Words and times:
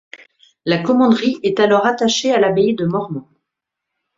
La 0.65 0.79
commanderie 0.81 1.37
est 1.43 1.59
alors 1.59 1.83
rattachée 1.83 2.33
à 2.33 2.39
l'abbaye 2.39 2.73
de 2.73 2.87
Mormant. 2.87 3.29